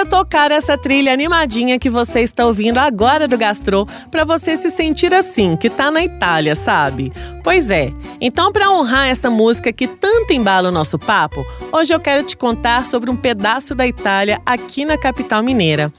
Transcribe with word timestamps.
Basta 0.00 0.16
tocar 0.16 0.50
essa 0.50 0.78
trilha 0.78 1.12
animadinha 1.12 1.78
que 1.78 1.90
você 1.90 2.20
está 2.20 2.46
ouvindo 2.46 2.78
agora 2.78 3.28
do 3.28 3.36
Gastro 3.36 3.86
para 4.10 4.24
você 4.24 4.56
se 4.56 4.70
sentir 4.70 5.12
assim, 5.12 5.58
que 5.58 5.68
tá 5.68 5.90
na 5.90 6.02
Itália, 6.02 6.54
sabe? 6.54 7.12
Pois 7.44 7.70
é. 7.70 7.92
Então, 8.18 8.50
para 8.50 8.70
honrar 8.70 9.08
essa 9.08 9.28
música 9.28 9.70
que 9.72 9.86
tanto 9.86 10.32
embala 10.32 10.70
o 10.70 10.72
nosso 10.72 10.98
papo, 10.98 11.44
hoje 11.70 11.92
eu 11.92 12.00
quero 12.00 12.22
te 12.22 12.34
contar 12.34 12.86
sobre 12.86 13.10
um 13.10 13.16
pedaço 13.16 13.74
da 13.74 13.86
Itália 13.86 14.40
aqui 14.46 14.86
na 14.86 14.96
capital 14.96 15.42
mineira. 15.42 15.92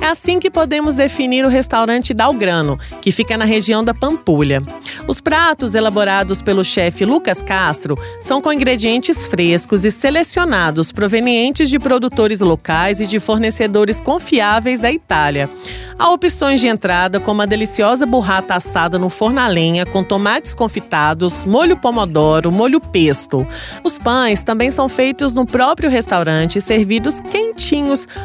É 0.00 0.06
assim 0.06 0.38
que 0.38 0.50
podemos 0.50 0.94
definir 0.94 1.44
o 1.44 1.48
restaurante 1.48 2.14
Dalgrano, 2.14 2.78
que 3.00 3.10
fica 3.10 3.36
na 3.36 3.44
região 3.44 3.82
da 3.82 3.92
Pampulha. 3.92 4.62
Os 5.06 5.20
pratos 5.20 5.74
elaborados 5.74 6.42
pelo 6.42 6.64
chefe 6.64 7.04
Lucas 7.04 7.42
Castro 7.42 7.98
são 8.20 8.40
com 8.40 8.52
ingredientes 8.52 9.26
frescos 9.26 9.84
e 9.84 9.90
selecionados 9.90 10.92
provenientes 10.92 11.70
de 11.70 11.78
produtores 11.78 12.40
locais 12.40 13.00
e 13.00 13.06
de 13.06 13.18
fornecedores 13.18 14.00
confiáveis 14.00 14.80
da 14.80 14.90
Itália. 14.90 15.50
Há 15.98 16.10
opções 16.10 16.60
de 16.60 16.68
entrada 16.68 17.18
como 17.18 17.42
a 17.42 17.46
deliciosa 17.46 18.06
burrata 18.06 18.54
assada 18.54 18.98
no 18.98 19.10
forno 19.10 19.40
a 19.40 19.48
lenha 19.48 19.84
com 19.84 20.04
tomates 20.04 20.54
confitados, 20.54 21.44
molho 21.44 21.76
pomodoro, 21.76 22.52
molho 22.52 22.80
pesto. 22.80 23.46
Os 23.82 23.98
pães 23.98 24.42
também 24.42 24.70
são 24.70 24.88
feitos 24.88 25.32
no 25.32 25.44
próprio 25.44 25.90
restaurante, 25.90 26.60
servidos 26.60 27.20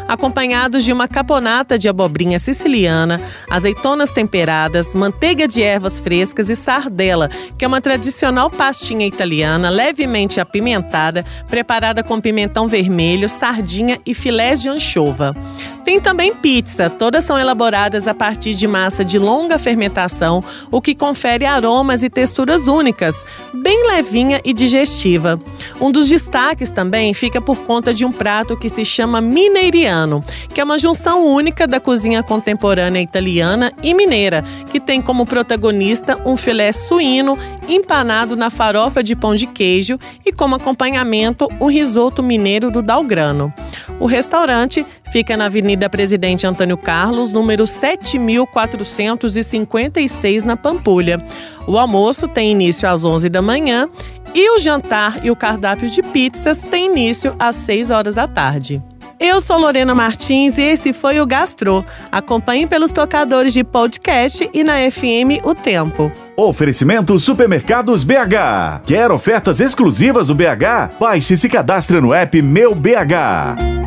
acompanhados 0.08 0.84
de 0.84 0.94
uma 0.94 1.08
caponata 1.08 1.78
de 1.78 1.90
abobrinha 1.90 2.40
siciliana, 2.40 3.22
azeitonas 3.50 4.12
temperadas, 4.12 4.94
manteiga 4.94 5.48
de 5.48 5.62
ervas 5.62 6.00
frescas 6.00 6.50
e 6.50 6.56
sardela, 6.56 7.30
que 7.58 7.66
é 7.66 7.68
uma 7.68 7.82
tradicional 7.82 8.50
pastinha 8.50 9.06
italiana 9.06 9.70
levemente 9.70 10.40
apimentada, 10.40 11.26
preparada 11.48 12.04
com 12.04 12.22
pimentão 12.22 12.68
vermelho, 12.68 13.28
sardinha 13.28 14.00
e 14.06 14.14
filés 14.14 14.62
de 14.62 14.70
anchova. 14.70 15.36
Tem 15.84 16.00
também 16.00 16.34
pizza, 16.34 16.90
todas 16.90 17.26
são 17.26 17.38
elaboradas 17.38 18.08
a 18.08 18.14
partir 18.14 18.56
de 18.56 18.66
massa 18.68 19.04
de 19.04 19.20
longa 19.20 19.60
fermentação, 19.60 20.42
o 20.72 20.82
que 20.82 20.96
confere 20.96 21.46
aromas 21.46 22.04
e 22.04 22.10
texturas 22.10 22.68
únicas, 22.68 23.26
bem 23.54 23.88
levinha 23.88 24.40
e 24.46 24.54
digestiva. 24.54 25.40
Um 25.84 25.92
dos 25.92 26.08
destaques 26.08 26.70
também 26.70 27.14
fica 27.14 27.42
por 27.42 27.58
conta 27.58 27.94
de 27.94 28.06
um 28.06 28.12
prato 28.14 28.56
que 28.56 28.70
se 28.70 28.86
chama 28.86 29.20
mineiriano, 29.20 30.24
que 30.54 30.62
é 30.62 30.64
uma 30.64 30.78
junção 30.78 31.28
única 31.28 31.68
da 31.68 31.78
cozinha 31.78 32.24
contemporânea 32.24 33.02
italiana 33.02 33.74
e 33.84 33.94
mineira, 33.94 34.46
que 34.72 34.80
tem 34.80 35.02
como 35.02 35.26
protagonista 35.26 36.18
um 36.26 36.38
filé 36.38 36.72
suíno 36.72 37.38
empanado 37.68 38.38
na 38.38 38.50
farofa 38.50 39.04
de 39.04 39.14
pão 39.14 39.36
de 39.36 39.46
queijo 39.46 40.00
e 40.26 40.32
como 40.32 40.56
acompanhamento 40.56 41.50
um 41.60 41.66
risoto 41.66 42.24
mineiro 42.24 42.72
do 42.72 42.82
Dalgrano. 42.82 43.54
O 44.00 44.06
restaurante 44.06 44.86
fica 45.12 45.36
na 45.36 45.48
Avenida 45.48 45.90
Presidente 45.90 46.48
Antônio 46.48 46.78
Carlos, 46.78 47.30
número 47.30 47.68
7456, 47.68 50.46
na 50.46 50.56
Pampulha. 50.56 51.22
O 51.68 51.78
almoço 51.78 52.26
tem 52.28 52.52
início 52.52 52.90
às 52.90 53.04
11 53.04 53.28
da 53.28 53.42
manhã 53.42 53.90
e 54.34 54.50
o 54.56 54.60
jantar 54.60 55.26
e 55.26 55.32
o 55.32 55.36
cardápio 55.36 55.90
de 55.90 56.02
pizzas 56.02 56.64
tem 56.64 56.88
início 56.88 57.36
às 57.40 57.56
6 57.56 57.92
horas 57.92 58.16
da 58.16 58.28
tarde. 58.28 58.82
Eu 59.20 59.40
sou 59.40 59.58
Lorena 59.58 59.96
Martins 59.96 60.58
e 60.58 60.64
esse 60.64 60.92
foi 60.92 61.22
o 61.22 61.26
Gastro. 61.26 61.86
Acompanhe 62.12 62.68
pelos 62.68 62.92
tocadores 62.92 63.54
de 63.54 63.64
podcast 63.64 64.50
e 64.54 64.64
na 64.64 64.80
FM 64.92 65.46
O 65.46 65.56
Tempo. 65.56 66.12
Oferecimento 66.36 67.18
Supermercados 67.20 68.04
BH. 68.04 68.82
Quer 68.86 69.12
ofertas 69.12 69.60
exclusivas 69.60 70.28
do 70.28 70.36
BH? 70.36 70.98
Baixe 71.00 71.36
e 71.36 71.38
se 71.38 71.48
cadastre 71.48 72.02
no 72.02 72.14
app 72.14 72.42
Meu 72.42 72.76
BH. 72.76 73.83